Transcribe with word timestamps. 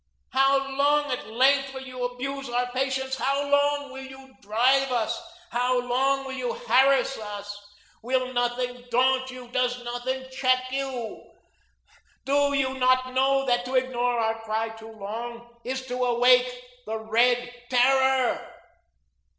How 0.31 0.57
long 0.75 1.11
at 1.11 1.27
length 1.27 1.75
will 1.75 1.83
you 1.85 2.03
abuse 2.03 2.49
our 2.49 2.71
patience? 2.71 3.17
How 3.17 3.47
long 3.47 3.91
will 3.93 4.01
you 4.03 4.33
drive 4.41 4.91
us? 4.91 5.21
How 5.51 5.79
long 5.79 6.25
will 6.25 6.33
you 6.33 6.55
harass 6.55 7.19
us? 7.19 7.55
Will 8.01 8.33
nothing 8.33 8.83
daunt 8.89 9.29
you? 9.29 9.47
Does 9.49 9.83
nothing 9.83 10.25
check 10.31 10.71
you? 10.71 11.23
Do 12.25 12.53
you 12.53 12.73
not 12.79 13.13
know 13.13 13.45
that 13.45 13.63
to 13.65 13.75
ignore 13.75 14.17
our 14.19 14.41
cry 14.41 14.69
too 14.69 14.91
long 14.91 15.47
is 15.63 15.85
to 15.85 15.95
wake 15.97 16.51
the 16.87 16.97
Red 16.97 17.53
Terror? 17.69 18.43